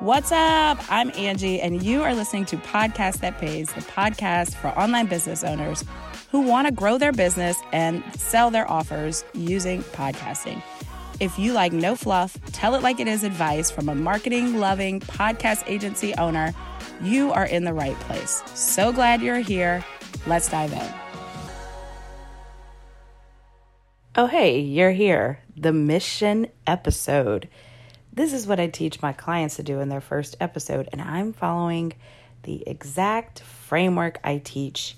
[0.00, 0.78] What's up?
[0.90, 5.44] I'm Angie, and you are listening to Podcast That Pays, the podcast for online business
[5.44, 5.84] owners
[6.30, 10.62] who want to grow their business and sell their offers using podcasting.
[11.20, 15.00] If you like no fluff, tell it like it is advice from a marketing loving
[15.00, 16.54] podcast agency owner,
[17.02, 18.42] you are in the right place.
[18.54, 19.84] So glad you're here.
[20.26, 20.94] Let's dive in.
[24.16, 25.40] Oh, hey, you're here.
[25.58, 27.50] The mission episode.
[28.12, 31.32] This is what I teach my clients to do in their first episode, and I'm
[31.32, 31.92] following
[32.42, 34.96] the exact framework I teach.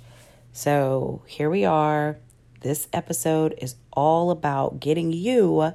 [0.53, 2.17] So here we are.
[2.61, 5.75] This episode is all about getting you,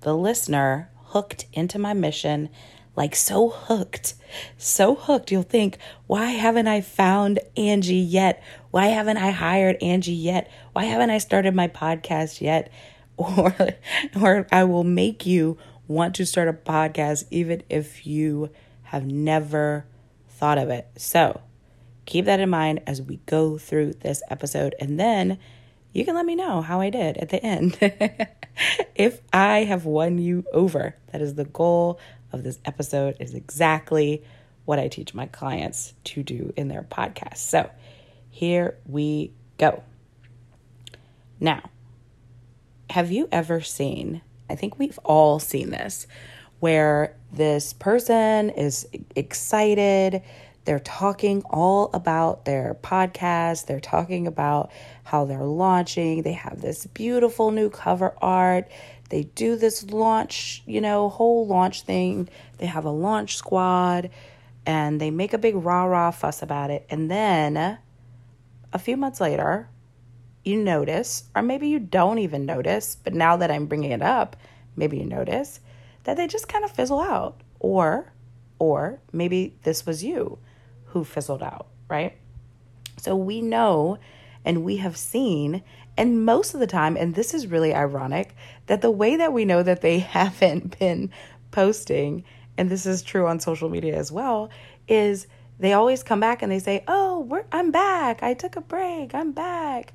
[0.00, 2.48] the listener, hooked into my mission.
[2.96, 4.14] Like so hooked,
[4.58, 8.42] so hooked, you'll think, why haven't I found Angie yet?
[8.70, 10.50] Why haven't I hired Angie yet?
[10.72, 12.72] Why haven't I started my podcast yet?
[13.18, 13.54] Or,
[14.20, 15.58] or I will make you
[15.88, 18.50] want to start a podcast, even if you
[18.84, 19.84] have never
[20.28, 20.88] thought of it.
[20.96, 21.40] So
[22.06, 24.74] keep that in mind as we go through this episode.
[24.80, 25.38] And then
[25.92, 27.78] you can let me know how I did at the end.
[28.94, 32.00] if I have won you over, that is the goal
[32.32, 34.22] of this episode, is exactly
[34.64, 37.38] what I teach my clients to do in their podcast.
[37.38, 37.70] So
[38.30, 39.82] here we go.
[41.40, 41.68] Now,
[42.90, 46.06] have you ever seen I think we've all seen this
[46.60, 50.22] where this person is excited.
[50.64, 53.66] They're talking all about their podcast.
[53.66, 54.70] They're talking about
[55.02, 56.22] how they're launching.
[56.22, 58.70] They have this beautiful new cover art.
[59.08, 62.28] They do this launch, you know, whole launch thing.
[62.58, 64.10] They have a launch squad
[64.64, 66.86] and they make a big rah rah fuss about it.
[66.88, 67.78] And then
[68.72, 69.68] a few months later,
[70.44, 74.36] you notice, or maybe you don't even notice, but now that I'm bringing it up,
[74.76, 75.60] maybe you notice
[76.04, 77.40] that they just kind of fizzle out.
[77.60, 78.12] Or,
[78.58, 80.38] or maybe this was you
[80.86, 82.16] who fizzled out, right?
[82.98, 83.98] So we know
[84.44, 85.62] and we have seen,
[85.96, 88.34] and most of the time, and this is really ironic,
[88.66, 91.10] that the way that we know that they haven't been
[91.52, 92.24] posting,
[92.58, 94.50] and this is true on social media as well,
[94.88, 95.26] is
[95.60, 98.22] they always come back and they say, "Oh, I'm back.
[98.22, 99.14] I took a break.
[99.14, 99.92] I'm back."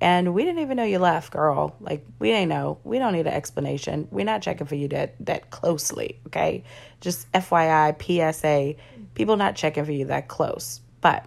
[0.00, 1.74] And we didn't even know you left, girl.
[1.80, 2.78] Like we didn't know.
[2.84, 4.06] We don't need an explanation.
[4.10, 6.62] We're not checking for you that that closely, okay?
[7.00, 8.80] Just FYI, PSA,
[9.14, 10.80] people not checking for you that close.
[11.00, 11.26] But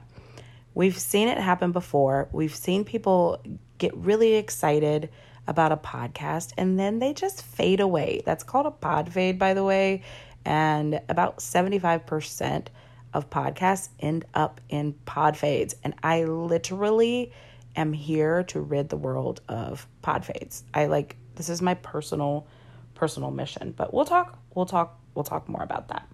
[0.73, 2.29] we've seen it happen before.
[2.31, 3.41] We've seen people
[3.77, 5.09] get really excited
[5.47, 8.21] about a podcast and then they just fade away.
[8.25, 10.03] That's called a pod fade, by the way.
[10.45, 12.67] And about 75%
[13.13, 15.75] of podcasts end up in pod fades.
[15.83, 17.33] And I literally
[17.75, 20.63] am here to rid the world of pod fades.
[20.73, 22.47] I like this is my personal
[22.95, 23.73] personal mission.
[23.75, 26.07] But we'll talk we'll talk we'll talk more about that.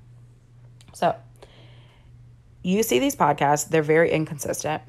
[0.93, 1.15] So,
[2.63, 4.81] you see these podcasts, they're very inconsistent.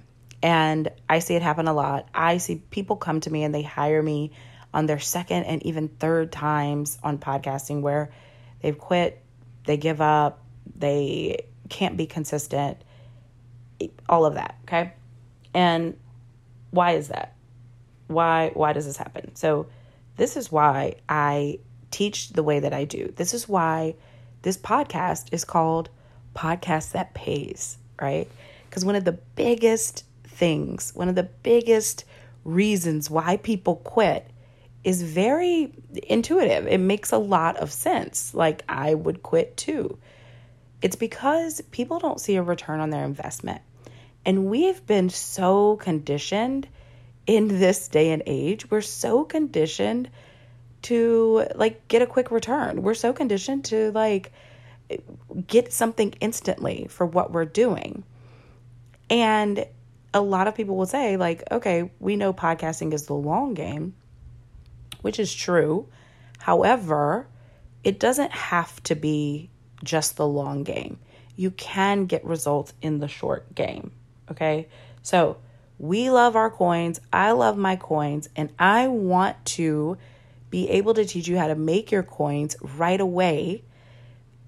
[0.43, 2.09] And I see it happen a lot.
[2.15, 4.33] I see people come to me and they hire me
[4.73, 8.11] on their second and even third times on podcasting where
[8.63, 9.21] they've quit,
[9.65, 10.43] they give up,
[10.77, 12.79] they can't be consistent,
[14.09, 14.93] all of that, okay?
[15.55, 15.97] And
[16.71, 17.35] why is that?
[18.07, 19.35] Why why does this happen?
[19.35, 19.67] So
[20.17, 21.59] this is why I
[21.91, 23.13] teach the way that I do.
[23.17, 23.95] This is why
[24.43, 25.91] this podcast is called
[26.35, 28.29] Podcast That Pays, right?
[28.69, 32.05] Because one of the biggest things, one of the biggest
[32.45, 34.31] reasons why people quit
[34.85, 35.73] is very
[36.05, 36.67] intuitive.
[36.67, 38.35] It makes a lot of sense.
[38.35, 39.99] Like I would quit too.
[40.81, 43.61] It's because people don't see a return on their investment.
[44.25, 46.69] And we've been so conditioned
[47.27, 48.71] in this day and age.
[48.71, 50.11] We're so conditioned
[50.83, 52.83] to like get a quick return.
[52.83, 54.33] We're so conditioned to like
[55.47, 58.05] get something instantly for what we're doing.
[59.11, 59.67] And
[60.15, 63.95] a lot of people will say like, okay, we know podcasting is the long game,
[65.03, 65.89] which is true.
[66.39, 67.27] However,
[67.85, 69.51] it doesn't have to be
[69.85, 70.99] just the long game.
[71.37, 73.93] You can get results in the short game.
[74.31, 74.69] Okay.
[75.03, 75.39] So
[75.79, 77.01] we love our coins.
[77.13, 78.29] I love my coins.
[78.37, 79.97] And I want to
[80.51, 83.63] be able to teach you how to make your coins right away.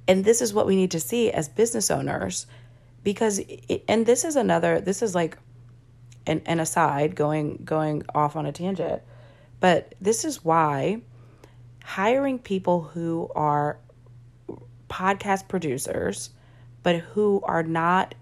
[0.09, 2.47] And this is what we need to see as business owners
[3.03, 5.39] because it, and this is another this is like
[6.27, 9.03] an, an aside going going off on a tangent
[9.59, 11.01] but this is why
[11.85, 13.79] hiring people who are
[14.89, 16.31] podcast producers
[16.83, 18.15] but who are not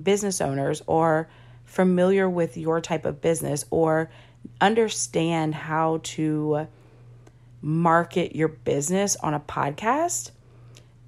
[0.00, 1.28] business owners or
[1.64, 4.10] familiar with your type of business or
[4.60, 6.66] understand how to
[7.60, 10.30] market your business on a podcast,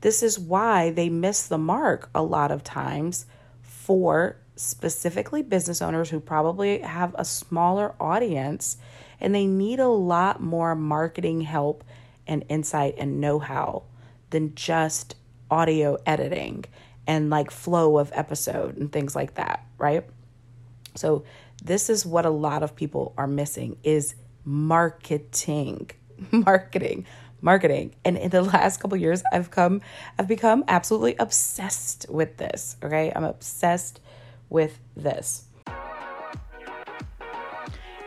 [0.01, 3.25] This is why they miss the mark a lot of times
[3.63, 8.77] for specifically business owners who probably have a smaller audience
[9.21, 11.83] and they need a lot more marketing help
[12.27, 13.83] and insight and know how
[14.31, 15.17] than just
[15.51, 16.65] audio editing
[17.07, 20.05] and like flow of episode and things like that, right?
[20.95, 21.25] So
[21.63, 24.15] this is what a lot of people are missing is
[24.45, 25.91] marketing.
[26.31, 27.07] marketing.
[27.41, 27.95] Marketing.
[28.05, 29.81] And in the last couple years I've come
[30.19, 33.13] I've become absolutely obsessed with this, okay?
[33.15, 34.01] I'm obsessed
[34.49, 35.45] with this.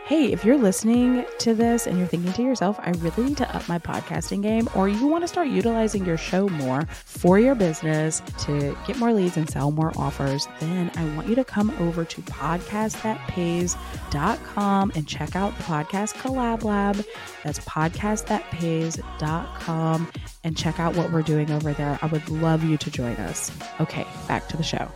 [0.08, 3.54] Hey, if you're listening to this and you're thinking to yourself, I really need to
[3.54, 7.54] up my podcasting game, or you want to start utilizing your show more for your
[7.54, 11.68] business to get more leads and sell more offers, then I want you to come
[11.78, 17.04] over to podcastthatpays.com and check out the podcast collab lab.
[17.44, 20.12] That's podcastthatpays.com
[20.42, 21.98] and check out what we're doing over there.
[22.00, 23.52] I would love you to join us.
[23.78, 24.90] Okay, back to the show.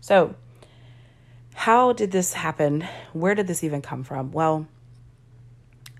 [0.00, 0.34] So,
[1.58, 2.86] how did this happen?
[3.12, 4.30] Where did this even come from?
[4.30, 4.68] Well,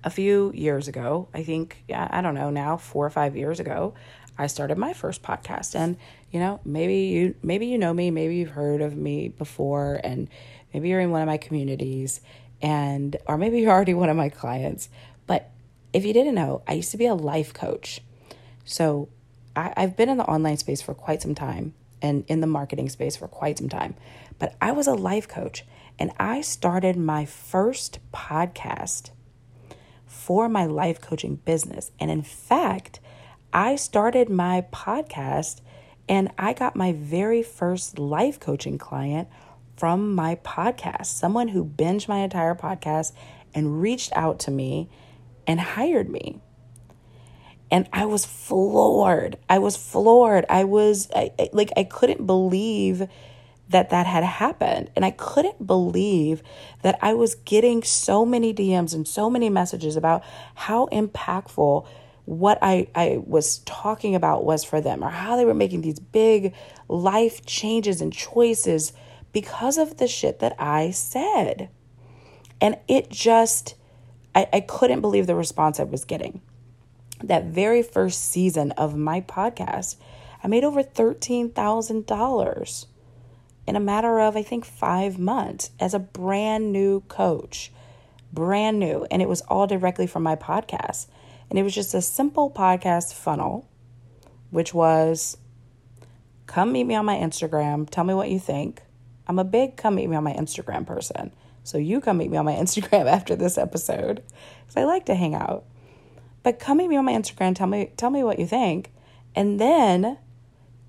[0.05, 3.59] a few years ago, I think, yeah, I don't know now, four or five years
[3.59, 3.93] ago,
[4.39, 5.75] I started my first podcast.
[5.75, 5.97] And,
[6.31, 10.29] you know, maybe you maybe you know me, maybe you've heard of me before, and
[10.73, 12.21] maybe you're in one of my communities,
[12.63, 14.89] and or maybe you're already one of my clients.
[15.27, 15.51] But
[15.93, 18.01] if you didn't know, I used to be a life coach.
[18.65, 19.09] So
[19.57, 22.89] I, I've been in the online space for quite some time and in the marketing
[22.89, 23.95] space for quite some time.
[24.39, 25.65] But I was a life coach
[25.99, 29.11] and I started my first podcast
[30.07, 31.91] for my life coaching business.
[31.99, 33.01] And in fact,
[33.53, 35.61] I started my podcast
[36.09, 39.29] and I got my very first life coaching client
[39.77, 41.07] from my podcast.
[41.07, 43.13] Someone who binged my entire podcast
[43.55, 44.89] and reached out to me
[45.47, 46.41] and hired me
[47.71, 49.37] and I was floored.
[49.49, 50.47] I was floored.
[50.49, 53.09] I was I, I, like, I couldn't believe
[53.69, 54.91] that that had happened.
[54.97, 56.43] And I couldn't believe
[56.83, 60.25] that I was getting so many DMs and so many messages about
[60.55, 61.87] how impactful
[62.25, 65.99] what I, I was talking about was for them or how they were making these
[65.99, 66.55] big
[66.89, 68.93] life changes and choices
[69.33, 71.69] because of the shit that I said.
[72.61, 73.75] And it just,
[74.35, 76.41] I, I couldn't believe the response I was getting
[77.23, 79.97] that very first season of my podcast,
[80.43, 82.87] I made over $13,000
[83.67, 87.71] in a matter of, I think, five months as a brand new coach.
[88.33, 89.07] Brand new.
[89.11, 91.07] And it was all directly from my podcast.
[91.51, 93.69] And it was just a simple podcast funnel,
[94.51, 95.37] which was
[96.47, 97.89] come meet me on my Instagram.
[97.91, 98.83] Tell me what you think.
[99.27, 101.33] I'm a big come meet me on my Instagram person.
[101.63, 104.23] So you come meet me on my Instagram after this episode
[104.61, 105.65] because I like to hang out.
[106.43, 108.93] But come meet me on my Instagram, tell me tell me what you think.
[109.35, 110.19] And then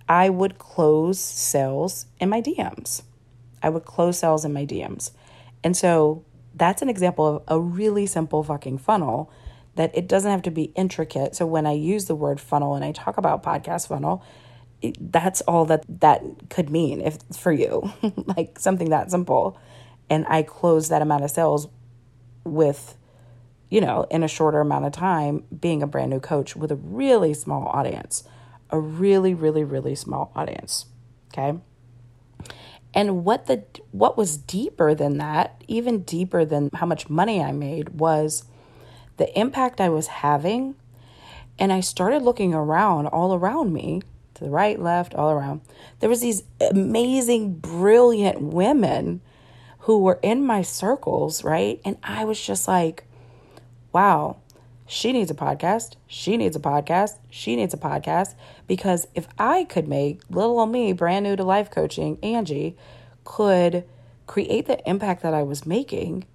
[0.07, 3.03] I would close sales in my DMs.
[3.61, 5.11] I would close sales in my DMs.
[5.63, 6.23] And so
[6.55, 9.31] that's an example of a really simple fucking funnel
[9.75, 11.35] that it doesn't have to be intricate.
[11.35, 14.23] So when I use the word funnel and I talk about podcast funnel,
[14.81, 17.91] it, that's all that that could mean if for you,
[18.37, 19.57] like something that simple.
[20.09, 21.67] And I close that amount of sales
[22.43, 22.97] with
[23.69, 26.75] you know, in a shorter amount of time, being a brand new coach with a
[26.75, 28.23] really small audience,
[28.69, 30.85] a really, really, really small audience.
[31.31, 31.59] Okay.
[32.93, 37.51] And what the what was deeper than that, even deeper than how much money I
[37.51, 38.45] made, was
[39.17, 40.75] the impact I was having.
[41.59, 44.01] And I started looking around, all around me,
[44.35, 45.61] to the right, left, all around.
[45.99, 49.21] There was these amazing, brilliant women
[49.79, 51.81] who were in my circles, right?
[51.83, 53.03] And I was just like,
[53.91, 54.37] wow,
[54.85, 55.95] she needs a podcast.
[56.07, 57.17] She needs a podcast.
[57.29, 58.33] She needs a podcast.
[58.67, 62.75] Because if I could make little old me, brand new to life coaching, Angie,
[63.23, 63.83] could
[64.25, 66.25] create the impact that I was making,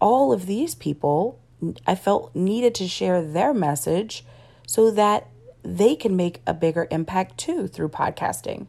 [0.00, 1.38] all of these people
[1.86, 4.24] I felt needed to share their message
[4.66, 5.28] so that
[5.62, 8.66] they can make a bigger impact too through podcasting.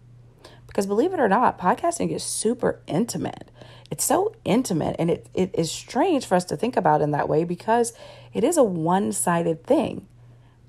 [0.67, 3.49] Because believe it or not, podcasting is super intimate
[3.91, 7.29] it's so intimate and it, it is strange for us to think about in that
[7.29, 7.93] way because
[8.33, 10.07] it is a one-sided thing.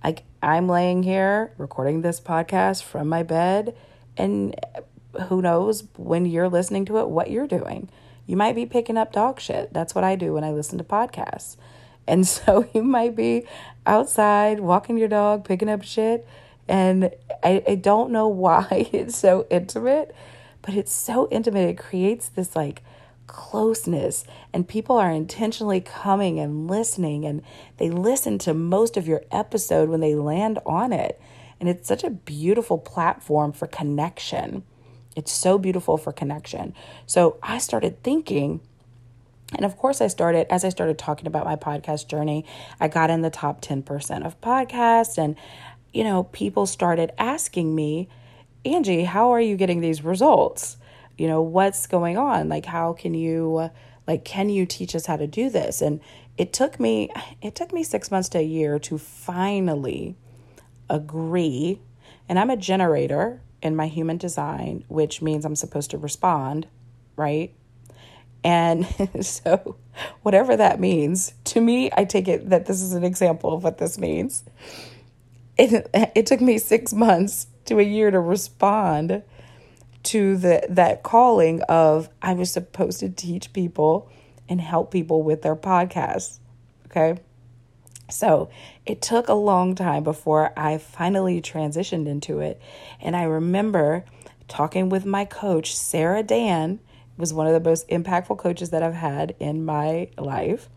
[0.05, 3.75] Like i'm laying here recording this podcast from my bed
[4.17, 4.55] and
[5.29, 7.89] who knows when you're listening to it what you're doing.
[8.27, 9.73] You might be picking up dog shit.
[9.73, 11.57] That's what i do when i listen to podcasts.
[12.07, 13.47] And so you might be
[13.87, 16.27] outside walking your dog picking up shit
[16.69, 17.11] and
[17.43, 20.15] I, I don't know why it's so intimate
[20.67, 21.69] but it's so intimate.
[21.71, 22.83] It creates this like
[23.27, 27.43] closeness and people are intentionally coming and listening and
[27.79, 31.21] they listen to most of your episode when they land on it
[31.59, 34.63] and it's such a beautiful platform for connection
[35.17, 36.75] it's so beautiful for connection
[37.07, 38.61] so i started thinking
[39.55, 42.45] and of course, I started, as I started talking about my podcast journey,
[42.81, 45.19] I got in the top 10% of podcasts.
[45.19, 45.37] And,
[45.93, 48.09] you know, people started asking me,
[48.65, 50.79] Angie, how are you getting these results?
[51.19, 52.49] You know, what's going on?
[52.49, 53.71] Like, how can you,
[54.07, 55.81] like, can you teach us how to do this?
[55.81, 56.01] And
[56.37, 60.17] it took me, it took me six months to a year to finally
[60.91, 61.81] agree.
[62.29, 66.67] And I'm a generator in my human design, which means I'm supposed to respond,
[67.17, 67.55] right?
[68.45, 68.87] And
[69.25, 69.77] so,
[70.23, 73.79] whatever that means, to me, I take it that this is an example of what
[73.79, 74.45] this means.
[75.59, 79.23] It, it took me six months to a year to respond
[80.07, 84.11] to the that calling of I was supposed to teach people
[84.49, 86.39] and help people with their podcasts.
[86.87, 87.21] Okay.
[88.09, 88.49] So
[88.85, 92.61] it took a long time before I finally transitioned into it.
[93.01, 94.05] And I remember
[94.49, 96.79] talking with my coach, Sarah Dan,
[97.17, 100.69] was one of the most impactful coaches that I've had in my life.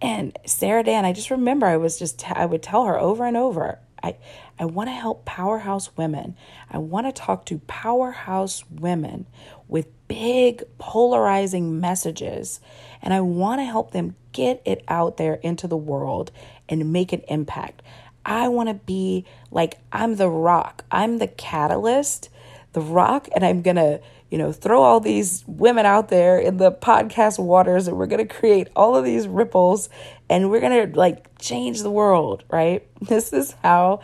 [0.00, 3.36] And Sarah Dan, I just remember I was just, I would tell her over and
[3.36, 4.16] over, I,
[4.58, 6.36] I want to help powerhouse women.
[6.70, 9.26] I want to talk to powerhouse women
[9.68, 12.60] with big polarizing messages.
[13.02, 16.30] And I want to help them get it out there into the world
[16.68, 17.82] and make an impact.
[18.24, 22.28] I want to be like, I'm the rock, I'm the catalyst,
[22.72, 24.00] the rock, and I'm going to
[24.30, 28.26] you know, throw all these women out there in the podcast waters and we're going
[28.26, 29.88] to create all of these ripples
[30.28, 32.86] and we're going to like change the world, right?
[33.00, 34.00] This is how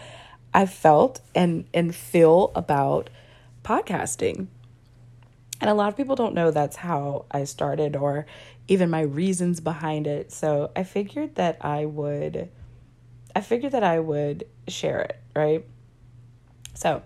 [0.54, 3.10] I felt and and feel about
[3.64, 4.46] podcasting.
[5.60, 8.26] And a lot of people don't know that's how I started or
[8.68, 10.32] even my reasons behind it.
[10.32, 12.50] So I figured that I would
[13.34, 15.64] I figured that I would share it, right?
[16.74, 17.02] So,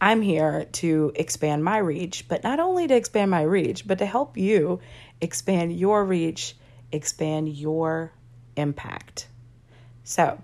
[0.00, 4.06] I'm here to expand my reach, but not only to expand my reach, but to
[4.06, 4.80] help you
[5.20, 6.56] expand your reach,
[6.92, 8.12] expand your
[8.58, 9.28] impact.
[10.04, 10.40] So,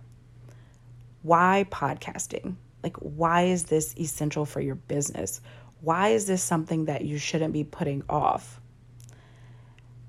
[1.22, 2.56] why podcasting?
[2.82, 5.40] Like, why is this essential for your business?
[5.80, 8.60] Why is this something that you shouldn't be putting off?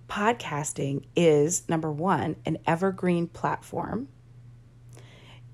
[0.10, 4.08] Podcasting is number one, an evergreen platform.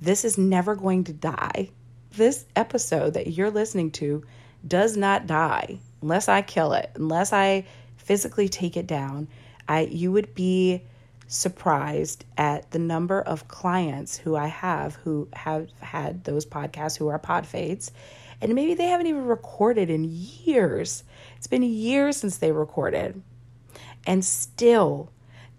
[0.02, 1.70] This is never going to die
[2.12, 4.24] this episode that you're listening to
[4.68, 7.66] does not die unless I kill it, unless I
[7.98, 9.28] physically take it down.
[9.68, 10.84] I you would be
[11.32, 17.08] surprised at the number of clients who I have who have had those podcasts who
[17.08, 17.94] are pod fades
[18.42, 21.06] and maybe they haven't even recorded in years.
[21.38, 23.22] It's been years since they recorded.
[24.06, 25.10] And still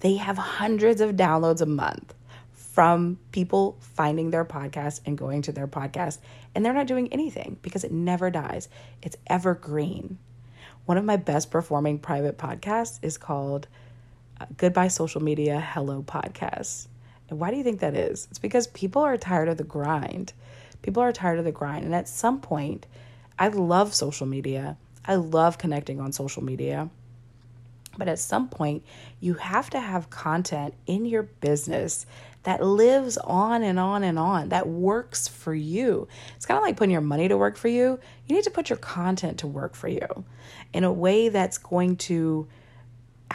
[0.01, 2.13] they have hundreds of downloads a month
[2.53, 6.19] from people finding their podcast and going to their podcast.
[6.55, 8.69] And they're not doing anything because it never dies,
[9.01, 10.19] it's evergreen.
[10.85, 13.69] One of my best performing private podcasts is called
[14.57, 16.89] Goodbye Social Media, Hello Podcast.
[17.29, 18.27] And why do you think that is?
[18.31, 20.33] It's because people are tired of the grind.
[20.83, 21.85] People are tired of the grind.
[21.85, 22.87] And at some point,
[23.39, 24.77] I love social media.
[25.05, 26.91] I love connecting on social media.
[27.99, 28.85] But at some point,
[29.21, 32.07] you have to have content in your business
[32.45, 36.09] that lives on and on and on, that works for you.
[36.37, 38.01] It's kind of like putting your money to work for you.
[38.27, 40.25] You need to put your content to work for you
[40.73, 42.49] in a way that's going to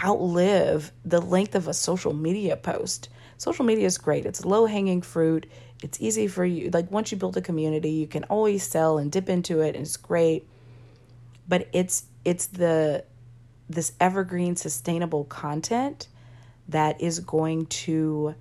[0.04, 3.10] outlive the length of a social media post.
[3.38, 5.48] Social media is great, it's low hanging fruit.
[5.84, 6.72] It's easy for you.
[6.72, 9.86] Like once you build a community, you can always sell and dip into it, and
[9.86, 10.48] it's great.
[11.48, 13.04] But it's it's the
[13.70, 16.08] this evergreen sustainable content
[16.70, 18.36] that is going to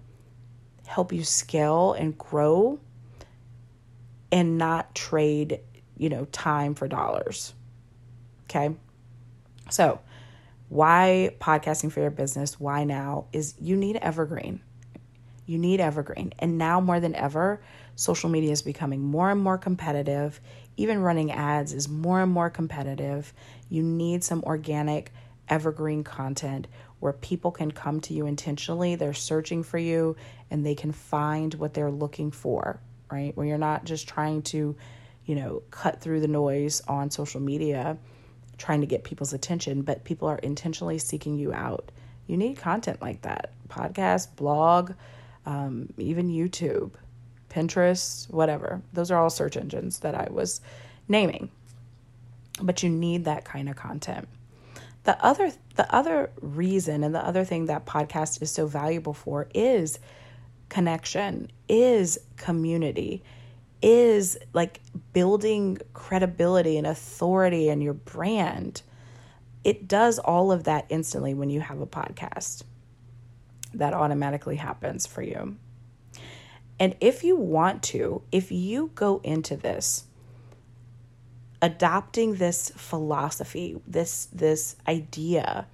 [0.87, 2.79] help you scale and grow
[4.33, 5.61] and not trade,
[5.97, 7.55] you know, time for dollars.
[8.45, 8.75] Okay?
[9.71, 10.01] So,
[10.69, 12.59] why podcasting for your business?
[12.59, 13.27] Why now?
[13.33, 14.61] Is you need evergreen.
[15.47, 16.33] You need evergreen.
[16.41, 17.61] And now more than ever,
[17.95, 20.41] social media is becoming more and more competitive.
[20.77, 23.33] Even running ads is more and more competitive.
[23.69, 25.13] You need some organic,
[25.49, 26.67] evergreen content
[26.99, 28.97] where people can come to you intentionally.
[28.97, 30.17] They're searching for you
[30.51, 32.81] and they can find what they're looking for,
[33.11, 33.37] right?
[33.37, 34.75] Where you're not just trying to,
[35.25, 37.99] you know, cut through the noise on social media
[38.59, 41.91] trying to get people's attention, but people are intentionally seeking you out.
[42.27, 44.93] You need content like that podcast, blog,
[45.45, 46.93] um, even YouTube,
[47.51, 48.83] Pinterest, whatever.
[48.93, 50.61] Those are all search engines that I was
[51.09, 51.51] naming.
[52.61, 54.29] But you need that kind of content.
[55.05, 59.47] the other the other reason and the other thing that podcast is so valuable for
[59.55, 59.99] is
[60.69, 63.23] connection, is community,
[63.83, 64.81] is like
[65.13, 68.83] building credibility and authority in your brand.
[69.65, 72.63] It does all of that instantly when you have a podcast.
[73.75, 75.57] That automatically happens for you.
[76.79, 80.05] And if you want to, if you go into this
[81.63, 85.67] adopting this philosophy, this this idea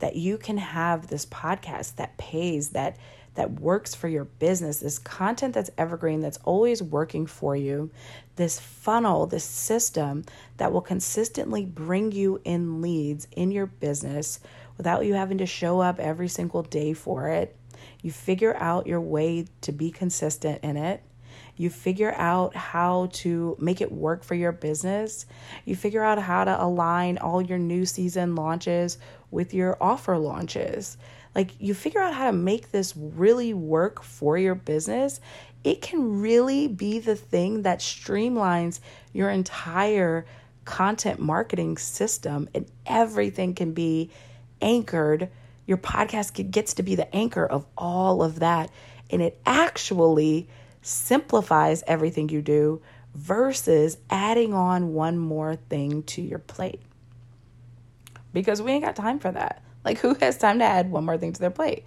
[0.00, 2.96] that you can have this podcast that pays, that
[3.34, 7.90] that works for your business, this content that's evergreen, that's always working for you,
[8.36, 10.24] this funnel, this system
[10.56, 14.40] that will consistently bring you in leads in your business
[14.76, 17.56] without you having to show up every single day for it.
[18.02, 21.02] You figure out your way to be consistent in it.
[21.56, 25.26] You figure out how to make it work for your business.
[25.66, 28.96] You figure out how to align all your new season launches
[29.30, 30.96] with your offer launches.
[31.34, 35.20] Like, you figure out how to make this really work for your business.
[35.62, 38.80] It can really be the thing that streamlines
[39.12, 40.26] your entire
[40.64, 44.10] content marketing system, and everything can be
[44.60, 45.28] anchored.
[45.66, 48.70] Your podcast gets to be the anchor of all of that.
[49.10, 50.48] And it actually
[50.82, 52.82] simplifies everything you do
[53.14, 56.80] versus adding on one more thing to your plate.
[58.32, 59.62] Because we ain't got time for that.
[59.84, 61.84] Like, who has time to add one more thing to their plate?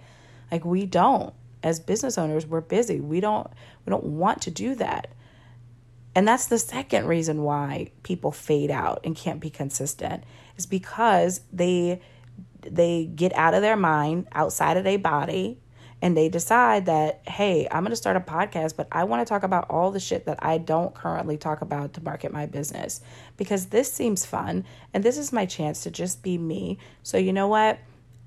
[0.50, 1.34] Like, we don't.
[1.62, 3.00] As business owners, we're busy.
[3.00, 3.46] We don't
[3.86, 5.08] we don't want to do that.
[6.14, 10.24] And that's the second reason why people fade out and can't be consistent
[10.56, 12.00] is because they
[12.60, 15.58] they get out of their mind, outside of their body,
[16.04, 19.28] and they decide that, hey, I'm going to start a podcast, but I want to
[19.28, 23.00] talk about all the shit that I don't currently talk about to market my business
[23.38, 26.76] because this seems fun and this is my chance to just be me.
[27.02, 27.78] So, you know what?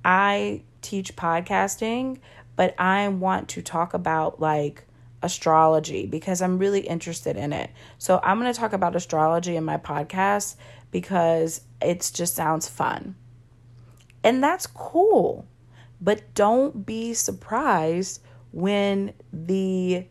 [0.03, 2.17] I teach podcasting,
[2.55, 4.83] but I want to talk about like
[5.21, 7.69] astrology because I'm really interested in it.
[7.99, 10.55] So, I'm going to talk about astrology in my podcast
[10.89, 13.13] because it just sounds fun.
[14.23, 15.45] And that's cool.
[15.99, 20.07] But don't be surprised when the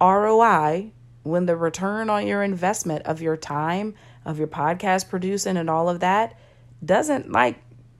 [0.00, 0.92] ROI,
[1.22, 3.94] when the return on your investment of your time,
[4.24, 6.38] of your podcast producing, and all of that
[6.84, 7.56] doesn't like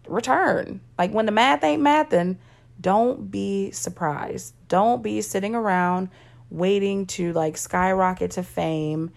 [0.07, 0.81] return.
[0.99, 2.37] Like when the math ain't mathing,
[2.81, 4.55] don't be surprised.
[4.69, 6.11] Don't be sitting around
[6.51, 9.11] waiting to like skyrocket to fame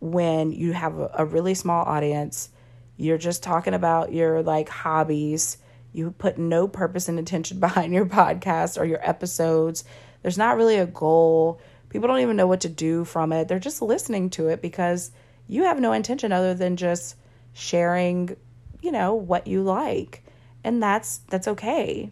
[0.00, 2.50] when you have a, a really small audience.
[2.96, 5.58] You're just talking about your like hobbies
[5.92, 9.84] you put no purpose and intention behind your podcast or your episodes.
[10.22, 11.60] There's not really a goal.
[11.88, 13.48] People don't even know what to do from it.
[13.48, 15.10] They're just listening to it because
[15.46, 17.16] you have no intention other than just
[17.52, 18.36] sharing,
[18.80, 20.24] you know, what you like.
[20.64, 22.10] And that's that's okay.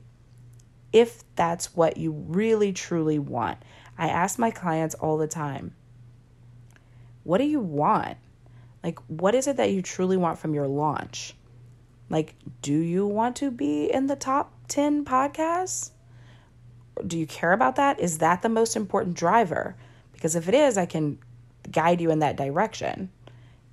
[0.93, 3.59] If that's what you really truly want.
[3.97, 5.75] I ask my clients all the time,
[7.23, 8.19] what do you want?
[8.83, 11.35] Like what is it that you truly want from your launch?
[12.11, 15.91] Like, do you want to be in the top 10 podcasts?
[17.07, 18.01] Do you care about that?
[18.01, 19.77] Is that the most important driver?
[20.13, 21.19] Because if it is, I can
[21.71, 23.11] guide you in that direction.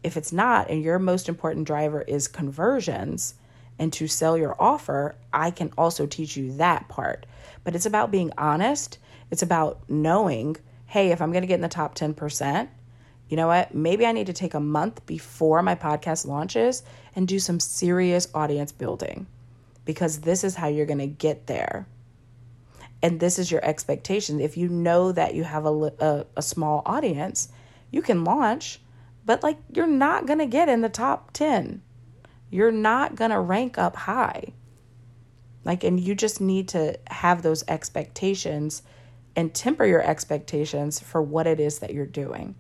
[0.04, 3.34] If it's not, and your most important driver is conversions
[3.80, 7.26] and to sell your offer, I can also teach you that part.
[7.64, 8.98] But it's about being honest.
[9.30, 12.70] It's about knowing, hey, if I'm going to get in the top 10%,
[13.30, 13.76] you know what?
[13.76, 16.84] Maybe I need to take a month before my podcast launches
[17.16, 19.28] and do some serious audience building
[19.86, 21.88] because this is how you're going to get there.
[23.02, 24.40] And this is your expectation.
[24.40, 27.50] If you know that you have a, a, a small audience,
[27.92, 28.82] you can launch,
[29.26, 31.82] but like you're not going to get in the top 10.
[32.50, 34.54] You're not going to rank up high.
[35.66, 38.84] Like, and you just need to have those expectations
[39.36, 42.56] and temper your expectations for what it is that you're doing.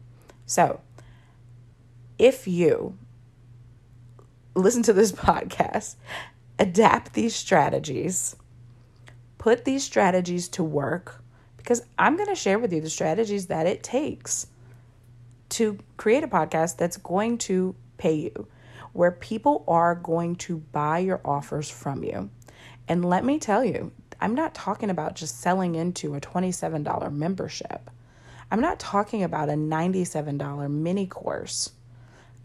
[0.47, 0.79] So,
[2.17, 2.97] if you
[4.55, 5.95] listen to this podcast,
[6.57, 8.36] adapt these strategies,
[9.38, 11.21] put these strategies to work,
[11.57, 14.47] because I'm going to share with you the strategies that it takes
[15.49, 18.47] to create a podcast that's going to pay you,
[18.93, 22.29] where people are going to buy your offers from you.
[22.88, 27.89] And let me tell you, I'm not talking about just selling into a $27 membership.
[28.49, 31.71] I'm not talking about a $97 mini course.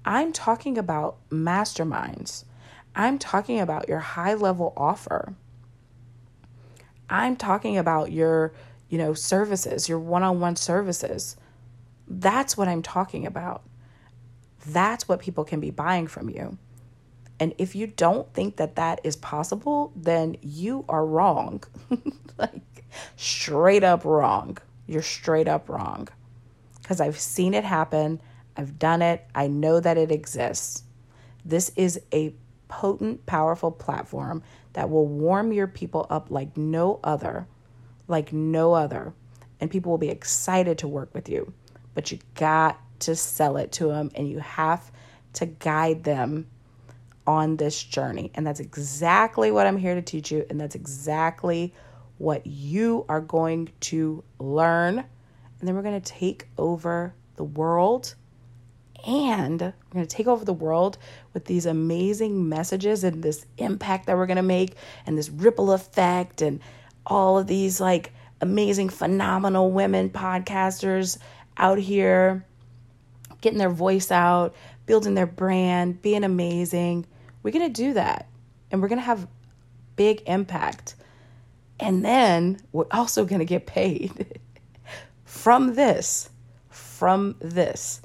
[0.04, 2.44] I'm talking about masterminds.
[2.94, 5.34] I'm talking about your high level offer.
[7.08, 8.52] I'm talking about your,
[8.88, 11.36] you know, services, your one-on-one services.
[12.08, 13.62] That's what I'm talking about.
[14.66, 16.58] That's what people can be buying from you.
[17.38, 21.62] And if you don't think that that is possible, then you are wrong.
[22.38, 22.84] like,
[23.16, 24.58] straight up wrong.
[24.86, 26.08] You're straight up wrong.
[26.80, 28.20] Because I've seen it happen,
[28.56, 30.82] I've done it, I know that it exists.
[31.44, 32.34] This is a
[32.68, 34.42] potent, powerful platform
[34.72, 37.46] that will warm your people up like no other,
[38.08, 39.12] like no other.
[39.60, 41.52] And people will be excited to work with you.
[41.94, 44.90] But you got to sell it to them and you have
[45.34, 46.46] to guide them
[47.26, 48.30] on this journey.
[48.34, 50.44] And that's exactly what I'm here to teach you.
[50.50, 51.74] And that's exactly
[52.22, 54.98] what you are going to learn.
[54.98, 58.14] And then we're going to take over the world.
[59.04, 60.98] And we're going to take over the world
[61.34, 65.72] with these amazing messages and this impact that we're going to make, and this ripple
[65.72, 66.60] effect, and
[67.04, 71.18] all of these like amazing, phenomenal women podcasters
[71.56, 72.46] out here
[73.40, 74.54] getting their voice out,
[74.86, 77.04] building their brand, being amazing.
[77.42, 78.28] We're going to do that.
[78.70, 79.26] And we're going to have
[79.96, 80.94] big impact.
[81.82, 84.38] And then we're also going to get paid
[85.24, 86.30] from this,
[86.70, 88.00] from this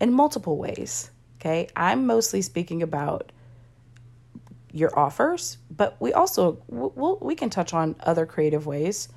[0.00, 1.12] in multiple ways.
[1.38, 1.68] Okay.
[1.76, 3.30] I'm mostly speaking about
[4.72, 9.08] your offers, but we also we'll, we can touch on other creative ways,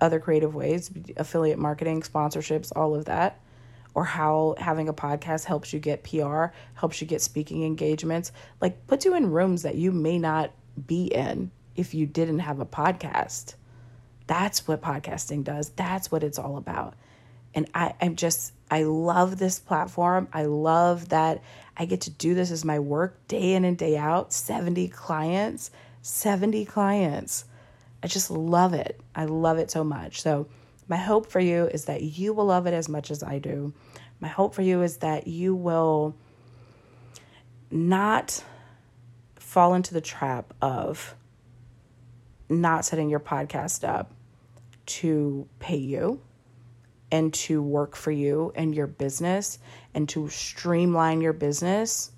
[0.00, 3.40] other creative ways, affiliate marketing, sponsorships, all of that
[3.94, 8.86] or how having a podcast helps you get PR, helps you get speaking engagements, like
[8.86, 10.52] puts you in rooms that you may not
[10.86, 13.54] be in if you didn't have a podcast.
[14.26, 15.70] That's what podcasting does.
[15.70, 16.94] That's what it's all about.
[17.54, 20.28] And I, I'm just, I love this platform.
[20.32, 21.42] I love that
[21.76, 24.32] I get to do this as my work day in and day out.
[24.32, 25.70] 70 clients,
[26.02, 27.46] 70 clients.
[28.02, 29.00] I just love it.
[29.14, 30.20] I love it so much.
[30.20, 30.46] So,
[30.88, 33.74] my hope for you is that you will love it as much as I do.
[34.20, 36.16] My hope for you is that you will
[37.70, 38.42] not
[39.36, 41.14] fall into the trap of
[42.48, 44.12] not setting your podcast up
[44.86, 46.20] to pay you
[47.10, 49.58] and to work for you and your business
[49.94, 52.10] and to streamline your business.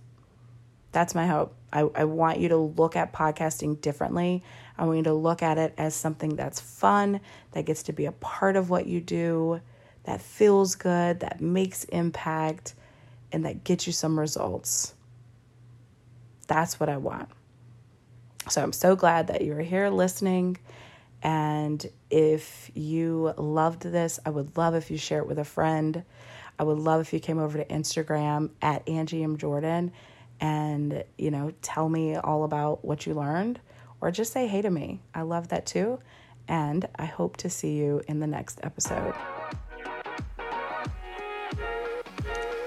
[0.92, 1.54] That's my hope.
[1.72, 4.42] I, I want you to look at podcasting differently.
[4.76, 7.20] I want you to look at it as something that's fun,
[7.52, 9.60] that gets to be a part of what you do,
[10.04, 12.74] that feels good, that makes impact,
[13.30, 14.94] and that gets you some results.
[16.48, 17.28] That's what I want.
[18.50, 20.58] So I'm so glad that you're here listening.
[21.22, 26.02] And if you loved this, I would love if you share it with a friend.
[26.58, 29.36] I would love if you came over to Instagram at Angie M.
[29.36, 29.92] Jordan
[30.40, 33.60] and, you know, tell me all about what you learned
[34.00, 35.00] or just say hey to me.
[35.14, 36.00] I love that too.
[36.48, 39.14] And I hope to see you in the next episode.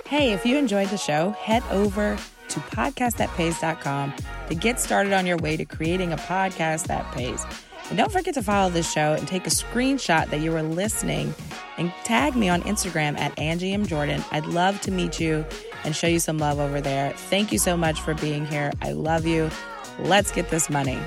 [0.06, 2.18] Hey, if you enjoyed the show, head over
[2.54, 4.14] to podcastthatpays.com
[4.50, 7.46] to get started on your way to creating a podcast that pays.
[7.90, 11.34] And don't forget to follow this show and take a screenshot that you were listening
[11.78, 13.86] and tag me on Instagram at Angie M.
[13.86, 14.24] Jordan.
[14.32, 15.46] I'd love to meet you
[15.84, 17.12] and show you some love over there.
[17.12, 18.72] Thank you so much for being here.
[18.82, 19.50] I love you.
[20.00, 21.00] Let's get this money.